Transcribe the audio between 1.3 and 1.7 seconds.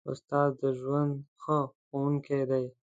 ښه